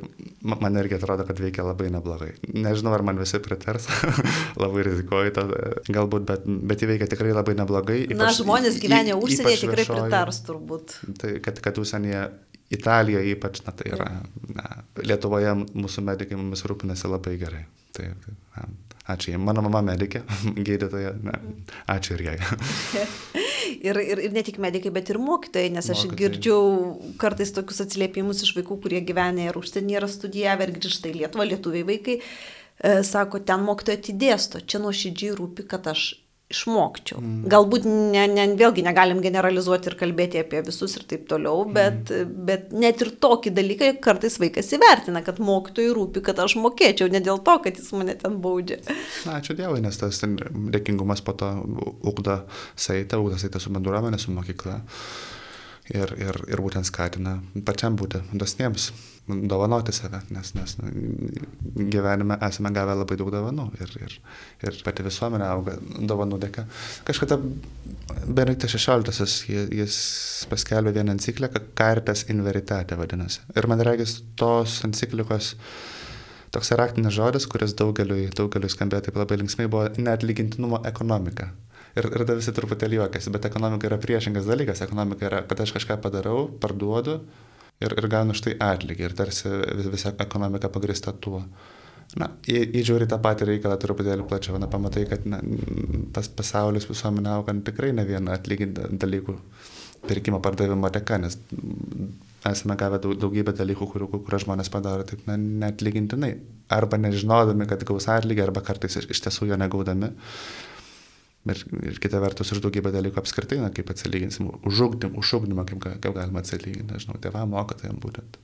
[0.49, 2.31] man irgi atrodo, kad veikia labai neblogai.
[2.49, 3.91] Nežinau, ar man visi pritars,
[4.63, 5.45] labai rizikuoju tą,
[5.93, 7.99] galbūt, bet, bet jį veikia tikrai labai neblogai.
[8.07, 10.97] Ypač, Na, žmonės gyvenę užsienyje tikrai viešoji, pritars turbūt.
[11.21, 12.25] Tai, kad, kad užsienyje
[12.73, 14.09] Italijoje ypač, na tai yra,
[14.57, 14.69] na,
[15.03, 17.67] Lietuvoje mūsų medikai mumis rūpinasi labai gerai.
[17.93, 18.07] Tai,
[18.57, 18.67] na,
[19.13, 19.41] ačiū jai.
[19.43, 20.23] Mano mama medikė,
[20.67, 21.37] gydytoja, na,
[21.93, 22.37] ačiū ir jai.
[23.89, 26.21] ir, ir, ir ne tik medikai, bet ir mokytojai, nes aš mokytojai.
[26.23, 26.57] girdžiu
[27.21, 31.49] kartais tokius atsiliepimus iš vaikų, kurie gyvena ir užsienyje yra studijavę ir grįžta į Lietuvą,
[31.53, 32.19] lietuviai vaikai.
[32.83, 36.15] E, sako, ten mokytoja atidėsto, čia nuoširdžiai rūpi, kad aš
[36.53, 37.21] išmokčiau.
[37.21, 37.41] Mm.
[37.53, 42.33] Galbūt ne, ne, vėlgi negalim generalizuoti ir kalbėti apie visus ir taip toliau, bet, mm.
[42.49, 47.23] bet net ir tokį dalyką kartais vaikas įvertina, kad mokytojui rūpi, kad aš mokėčiau, ne
[47.25, 48.81] dėl to, kad jis mane ten baudžia.
[49.27, 51.53] Na, ačiū Dievui, nes tas dėkingumas po to
[52.09, 52.43] ugdo
[52.77, 54.81] saitą, ugdo saitą su bendruomenė, su mokykla.
[55.91, 58.93] Ir, ir, ir būtent skatina pačiam būti dosniems
[59.27, 60.77] dovanoti save, nes, nes
[61.91, 64.15] gyvenime esame gavę labai daug dovanų ir, ir,
[64.67, 66.65] ir pati visuomenė auga dovanų dėka.
[67.07, 67.39] Kažkada
[68.27, 69.35] Benediktas XVI
[69.75, 69.99] jis
[70.51, 73.43] paskelbė vieną encikliką, Caritas in Veritate vadinasi.
[73.59, 75.57] Ir man regis tos enciklikos
[76.53, 81.51] toks raktinis žodis, kuris daugeliui, daugeliui skambėjo taip labai linksmai, buvo neatlygintinumo ekonomika.
[81.93, 84.81] Ir, ir tada visi truputėlį juokiasi, bet ekonomika yra priešingas dalykas.
[84.85, 87.19] Ekonomika yra, kad aš kažką padarau, parduodu,
[87.85, 89.53] ir, ir gaunu štai atlygį ir tarsi
[89.93, 91.43] visa ekonomika pagrista tuo.
[92.19, 95.39] Na, įžiūri tą patį reikalą truputėlį plačiau, na, pamatai, kad na,
[96.13, 99.37] pas, pasaulis visuomenė auga tikrai ne vieną atlyginti dalykų
[100.09, 101.39] pirkimo pardavimo dėka, nes
[102.49, 106.35] esame gavę daugybę dalykų, kurių kur žmonės padaro taip na, netlygintinai.
[106.75, 110.13] Arba nežinodami, kad gaus atlygį, arba kartais iš, tiesų jo negaudami.
[111.43, 116.15] Ir, ir kita vertus, ir daugybė dalykų apskritai, na, kaip atsilyginsim, užugdym, užugdymą, kaip, kaip
[116.15, 118.39] galima atsilyginti, nežinau, tėvam mokytojams būtent.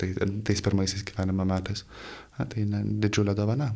[0.00, 0.08] Tai
[0.46, 1.84] tais pirmaisiais gyvenimo metais.
[2.38, 3.74] Na, tai ne, didžiulė dovana.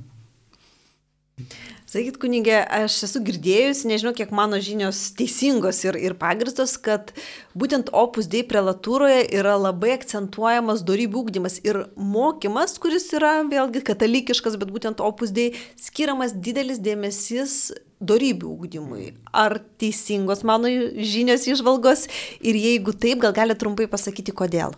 [1.88, 7.10] Sakyt, kunigė, aš esu girdėjusi, nežinau, kiek mano žinios teisingos ir, ir pagristos, kad
[7.58, 14.56] būtent opus dei prelatūroje yra labai akcentuojamas darybių ūkdymas ir mokymas, kuris yra vėlgi katalikiškas,
[14.60, 17.58] bet būtent opus dei skiriamas didelis dėmesys
[18.02, 19.10] darybių ūkdymui.
[19.32, 22.08] Ar teisingos mano žinios išvalgos
[22.40, 24.74] ir jeigu taip, gal galite trumpai pasakyti, kodėl?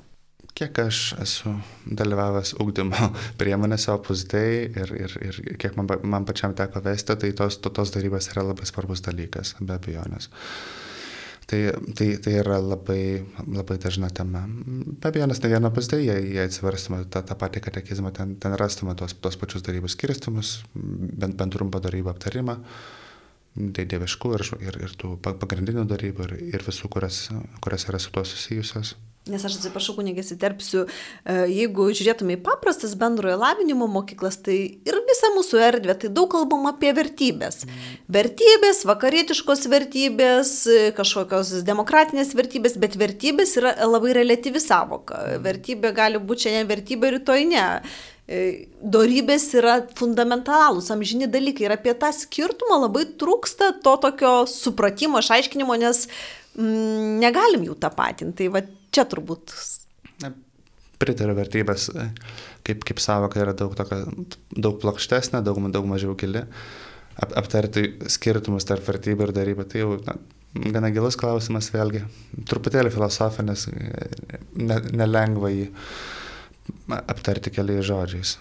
[0.54, 1.56] kiek aš esu
[1.98, 3.10] dalyvavęs ugdymo
[3.40, 7.94] priemonėse opusdei ir, ir, ir kiek man, man pačiam teko vesti, tai tos, to, tos
[7.94, 10.30] darybos yra labai svarbus dalykas, be abejonės.
[11.44, 11.58] Tai,
[11.98, 14.46] tai, tai yra labai, labai dažna tema.
[14.48, 18.94] Be abejonės, ne viena opusdei, jei, jei atsiverstume tą, tą patį katekizmą, ten, ten rastume
[18.96, 23.03] tos, tos pačius darybų skirstumus, bent, bent trumpą darybą aptarimą tai
[23.54, 27.26] dieviškų ir, ir, ir tų pagrindinių darybų ir, ir visų, kurias,
[27.64, 28.96] kurias yra su tuo susijusios.
[29.24, 34.98] Nes aš atsiprašau, kunigės įterpsiu, e, jeigu žiūrėtume į paprastas bendrojo lavinimo mokyklas, tai ir
[35.08, 37.62] visa mūsų erdvė, tai daug kalbam apie vertybės.
[38.12, 40.52] Vertybės, vakarietiškos vertybės,
[40.98, 45.22] kažkokios demokratinės vertybės, bet vertybės yra labai relatyvi savoka.
[45.40, 47.64] Vertybė gali būti šiandien vertybė, rytoj ne.
[48.24, 55.20] E, dorybės yra fundamentalūs, amžini dalykai ir apie tą skirtumą labai trūksta to tokio supratimo,
[55.20, 56.06] išaiškinimo, nes
[56.56, 58.38] mm, negalim jų tapatinti.
[58.40, 59.52] Tai va čia turbūt.
[61.04, 61.90] Pritariu vertybės,
[62.64, 64.00] kaip, kaip savoka yra daug, tokia,
[64.56, 66.46] daug plokštesnė, daug, daug mažiau gili.
[67.20, 70.16] Ap, aptarti skirtumus tarp vertybių ir darybų, tai jau na,
[70.72, 72.06] gana gilus klausimas vėlgi,
[72.48, 73.68] truputėlį filosofinis,
[74.56, 75.68] ne, nelengva jį
[77.00, 78.38] aptarti keliais žodžiais.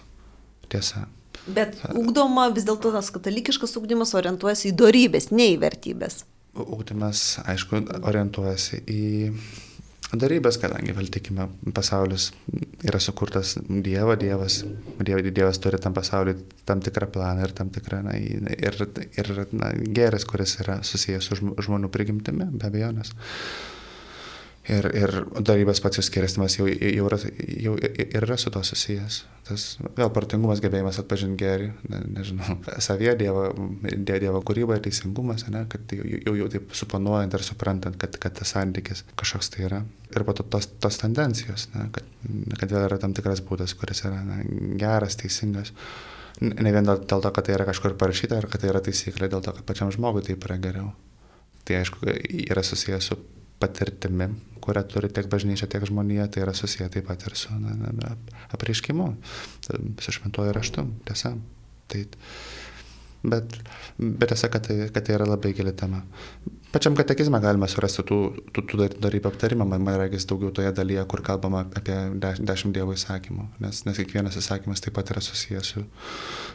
[0.72, 1.06] Tiesa.
[1.44, 6.22] Bet ugdoma vis dėlto tas katalikiškas ugdymas orientuojasi į darybės, ne į vertybės.
[6.54, 9.04] Ugdymas, aišku, orientuojasi į
[10.14, 12.30] darybės, kadangi vėl tikime, pasaulis
[12.86, 14.60] yra sukurtas Dievo, Dievas,
[15.00, 16.36] Dievas, Dievas turi tam pasauliu
[16.68, 18.78] tam tikrą planą ir tam tikrą, na, ir,
[19.18, 23.14] ir na, geras, kuris yra susijęs su žmonių prigimtimi, be abejonės.
[24.64, 25.10] Ir, ir
[25.44, 27.18] darybės pats jų skiristimas jau, jau, yra,
[27.60, 29.18] jau ir yra su to susijęs.
[29.44, 29.64] Tas
[29.98, 33.50] vėl partingumas, gebėjimas atpažinti gerį, ne, nežinau, savie dievo,
[34.08, 38.54] dievo kūryba, teisingumas, ne, kad jau, jau, jau taip suponuojant ir suprantant, kad, kad tas
[38.56, 39.82] santykis kažkoks tai yra.
[40.14, 42.08] Ir po to tos, tos tendencijos, ne, kad,
[42.62, 44.40] kad vėl yra tam tikras būdas, kuris yra ne,
[44.80, 45.74] geras, teisingas.
[46.40, 49.28] Ne vien dėl, dėl to, kad tai yra kažkur parašyta, ar kad tai yra taisyklė,
[49.28, 50.94] dėl to, kad pačiam žmogui taip yra geriau.
[51.68, 52.08] Tai aišku,
[52.48, 53.20] yra susijęs su
[53.62, 54.28] patirtimi,
[54.64, 58.14] kurią turi tiek bažnyčia, tiek žmonija, tai yra susiję taip pat ir su na, na,
[58.56, 59.08] apreiškimu,
[60.00, 61.34] su šventuoju raštu, tiesa.
[61.92, 62.04] Tai,
[63.34, 63.56] bet,
[63.98, 66.02] bet tiesa, kad tai, kad tai yra labai gili tema.
[66.74, 68.18] Pačiam katekizme galima surasti tų,
[68.50, 72.96] tų, tų darybų aptarimą, man, man regis daugiau toje dalyje, kur kalbama apie dešimt dievų
[72.98, 75.84] įsakymų, nes, nes kiekvienas įsakymas taip pat yra susijęs su,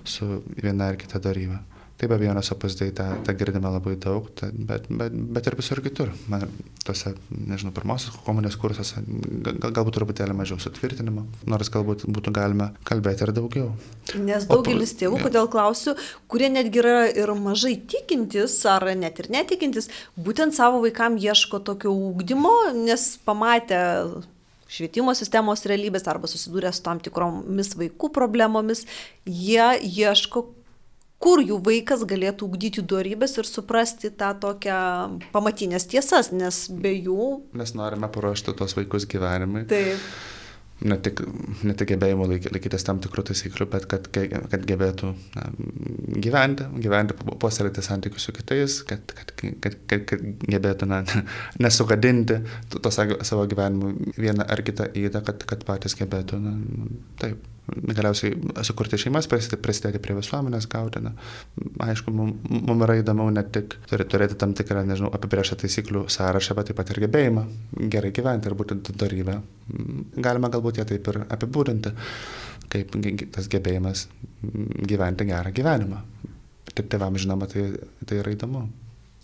[0.03, 1.61] su viena ar kita daryba.
[1.99, 5.81] Taip, be abejonės opusdai tą, tą girdime labai daug, ta, bet, bet, bet ir visur
[5.83, 6.13] kitur.
[6.31, 6.45] Man,
[6.87, 13.25] tose, nežinau, pirmosios komunijos kursuose gal, galbūt truputėlį mažiau sutvirtinimo, nors galbūt būtų galima kalbėti
[13.27, 13.73] ir daugiau.
[14.15, 15.97] Nes daugelis tėvų, kodėl klausiu,
[16.31, 21.91] kurie netgi yra ir mažai tikintis, ar net ir netikintis, būtent savo vaikam ieško tokio
[21.91, 23.81] ūkdymo, nes pamatę
[24.69, 28.85] švietimo sistemos realybės arba susidūrę su tam tikromis vaikų problemomis,
[29.25, 30.45] jie ieško
[31.19, 34.79] kur jų vaikas galėtų ugdyti duorybės ir suprasti tą tokią
[35.35, 37.29] pamatinės tiesas, nes be jų...
[37.59, 39.65] Mes norime paruošti tos vaikus gyvenimui.
[39.69, 40.09] Taip.
[40.79, 41.19] Ne tik,
[41.67, 45.49] ne tik gebėjimo laikytis tam tikrų taisyklių, bet kad, kad gebėtų na,
[46.23, 51.01] gyventi, gyventi, puoselėti santykius su kitais, kad, kad, kad, kad, kad gebėtų na,
[51.65, 52.39] nesugadinti
[52.71, 56.55] to, savo gyvenimu vieną ar kitą įdą, kad, kad patys gebėtų, na,
[57.19, 58.35] taip, galiausiai
[58.67, 61.01] sukurti šeimas, prisidėti prie visuomenės, gauti.
[61.03, 61.13] Na,
[61.85, 66.71] aišku, mums mum yra įdomu ne tik turėti tam tikrą, nežinau, apibrėžtą taisyklių sąrašą, bet
[66.71, 67.45] taip pat ir gebėjimą
[67.93, 69.39] gerai gyventi ir būtent darybę.
[70.17, 71.93] Galima galbūt ją taip ir apibūdinti,
[72.73, 72.99] kaip
[73.35, 74.07] tas gebėjimas
[74.89, 76.03] gyventi gerą gyvenimą.
[76.73, 77.71] Taip tėvams žinoma, tai,
[78.05, 78.67] tai yra įdomu.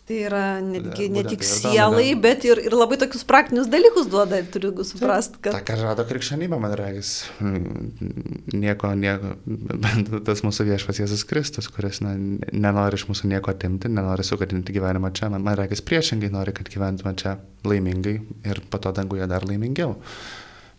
[0.05, 4.69] Tai yra netgi ne tik sielai, bet ir, ir labai tokius praktinius dalykus duoda, turiu
[4.85, 5.55] suprasti, kad...
[5.55, 7.13] Ta, ką žada krikščionybė, man regis,
[8.53, 9.31] nieko, nieko,
[10.27, 12.13] tas mūsų viešpas Jėzus Kristus, kuris na,
[12.53, 16.69] nenori iš mūsų nieko atimti, nenori sugadinti gyvenimą čia, man, man regis priešingai nori, kad
[16.69, 19.97] gyventume čia laimingai ir po to danguje dar laimingiau.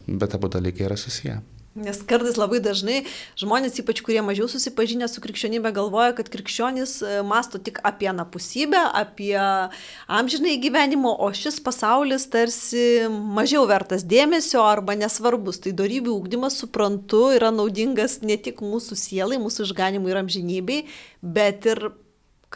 [0.07, 1.41] Bet abu dalykai yra susiję.
[1.77, 3.03] Nes kartais labai dažnai
[3.37, 8.81] žmonės, ypač kurie mažiau susipažinę su krikščionybė, galvoja, kad krikščionys e, masto tik apie napusybę,
[8.97, 9.35] apie
[10.09, 15.61] amžinai gyvenimo, o šis pasaulis tarsi mažiau vertas dėmesio arba nesvarbus.
[15.67, 20.81] Tai darybių ūkdymas, suprantu, yra naudingas ne tik mūsų sielai, mūsų išganimui ir amžinybei,
[21.21, 21.91] bet ir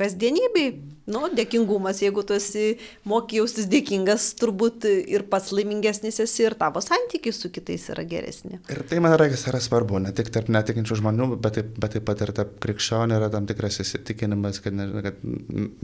[0.00, 0.70] kasdienybei,
[1.10, 2.76] nu, dėkingumas, jeigu tu esi
[3.08, 8.60] moky jaustis dėkingas, turbūt ir pats laimingesnis esi ir tavo santykiai su kitais yra geresni.
[8.72, 12.06] Ir tai, man regis, yra svarbu, ne tik tarp netikinčių žmonių, bet taip, bet taip
[12.08, 15.20] pat ir tarp krikščionių yra tam tikras įsitikinimas, kad, ne, kad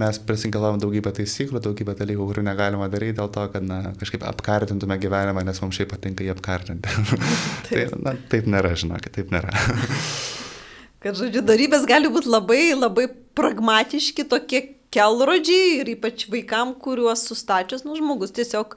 [0.01, 4.99] mes prisigalvom daugybę taisyklių, daugybę dalykų, kurių negalima daryti dėl to, kad na, kažkaip apkartintume
[5.03, 7.07] gyvenimą, nes mums šiaip patinka jį apkartinti.
[7.69, 9.55] tai, na, taip nėra, žinokit, taip nėra.
[11.07, 13.05] Kad, žodžiu, darybės gali būti labai, labai
[13.39, 18.75] pragmatiški tokie kelrodžiai ir ypač vaikam, kuriuos sustačius, nu, žmogus tiesiog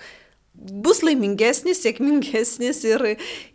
[0.59, 3.03] bus laimingesnis, sėkmingesnis ir,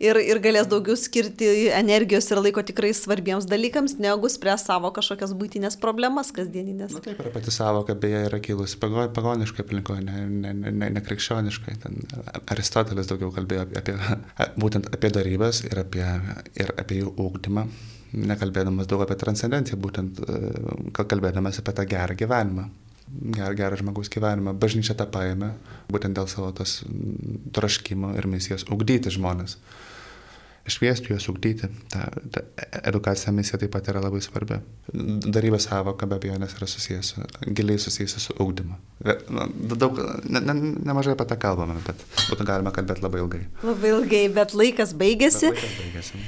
[0.01, 5.35] ir, ir galės daugiau skirti energijos ir laiko tikrai svarbiems dalykams, negu spręs savo kažkokias
[5.37, 6.95] būtinės problemas kasdieninės.
[6.97, 11.03] Na taip, ir pati savoka beje yra kilusi pagoniškai aplinkoje, ne, ne, ne, ne.
[11.85, 11.99] Ten
[12.51, 13.97] Aristotelis daugiau kalbėjo apie, apie,
[14.59, 16.05] būtent apie darybas ir apie,
[16.57, 17.67] ir apie jų ūkdymą
[18.15, 20.39] nekalbėdamas daug apie transcendenciją, būtent e,
[20.95, 22.69] kalbėdamas apie tą gerą gyvenimą.
[23.05, 24.55] Gerą, gerą žmogaus gyvenimą.
[24.57, 25.51] Bažnyčia tą paėmė,
[25.93, 26.79] būtent dėl savo tos
[27.53, 29.59] troškimo ir misijos ugdyti žmonės.
[30.65, 31.69] Šviesti juos ugdyti.
[31.93, 32.41] Ta, ta
[32.89, 34.57] edukacinė misija taip pat yra labai svarbi.
[34.89, 37.11] Darybės savoka be abejonės yra susijęs,
[37.45, 38.79] giliai susijęs su ugdymu.
[39.77, 40.55] Daug, ne, ne,
[40.89, 43.43] nemažai apie tą kalbame, bet būtų galima kalbėti labai ilgai.
[43.61, 45.53] Labai ilgai, bet laikas baigėsi.
[45.53, 46.25] Bet laikas baigėsi.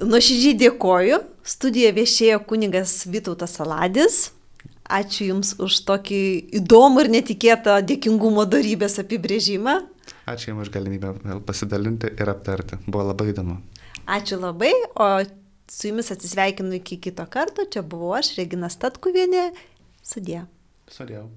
[0.00, 1.24] Nuoširdžiai dėkoju.
[1.44, 4.28] Studijoje viešėjo kunigas Vytautas Saladis.
[4.90, 6.20] Ačiū Jums už tokį
[6.60, 9.76] įdomų ir netikėtą dėkingumo darybės apibrėžimą.
[10.30, 12.80] Ačiū Jums už galimybę pasidalinti ir aptarti.
[12.86, 13.60] Buvo labai įdomu.
[14.10, 15.10] Ačiū labai, o
[15.70, 17.68] su Jumis atsisveikinu iki kito karto.
[17.70, 19.52] Čia buvau aš, Regina Statkuvienė.
[20.02, 20.42] Sudė.
[20.90, 21.28] Sudėjau.